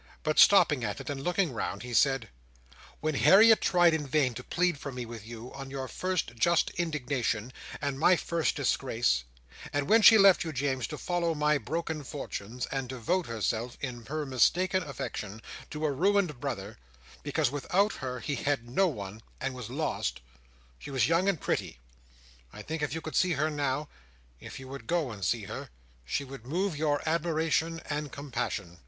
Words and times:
But 0.23 0.39
stopping 0.39 0.83
at 0.83 0.99
it, 0.99 1.11
and 1.11 1.21
looking 1.21 1.53
round, 1.53 1.83
he 1.83 1.93
said: 1.93 2.29
"When 3.01 3.13
Harriet 3.13 3.61
tried 3.61 3.93
in 3.93 4.07
vain 4.07 4.33
to 4.33 4.43
plead 4.43 4.79
for 4.79 4.91
me 4.91 5.05
with 5.05 5.23
you, 5.27 5.53
on 5.53 5.69
your 5.69 5.87
first 5.87 6.35
just 6.37 6.71
indignation, 6.71 7.53
and 7.79 7.99
my 7.99 8.15
first 8.15 8.55
disgrace; 8.55 9.25
and 9.71 9.87
when 9.87 10.01
she 10.01 10.17
left 10.17 10.43
you, 10.43 10.51
James, 10.51 10.87
to 10.87 10.97
follow 10.97 11.35
my 11.35 11.59
broken 11.59 12.03
fortunes, 12.03 12.65
and 12.71 12.89
devote 12.89 13.27
herself, 13.27 13.77
in 13.79 14.03
her 14.07 14.25
mistaken 14.25 14.81
affection, 14.81 15.39
to 15.69 15.85
a 15.85 15.91
ruined 15.91 16.39
brother, 16.39 16.79
because 17.21 17.51
without 17.51 17.93
her 17.97 18.21
he 18.21 18.33
had 18.33 18.67
no 18.67 18.87
one, 18.87 19.21
and 19.39 19.53
was 19.53 19.69
lost; 19.69 20.19
she 20.79 20.89
was 20.89 21.07
young 21.07 21.29
and 21.29 21.39
pretty. 21.41 21.77
I 22.51 22.63
think 22.63 22.81
if 22.81 22.95
you 22.95 23.01
could 23.01 23.15
see 23.15 23.33
her 23.33 23.51
now—if 23.51 24.59
you 24.59 24.67
would 24.67 24.87
go 24.87 25.11
and 25.11 25.23
see 25.23 25.43
her—she 25.43 26.23
would 26.23 26.47
move 26.47 26.75
your 26.75 27.07
admiration 27.07 27.81
and 27.85 28.11
compassion." 28.11 28.79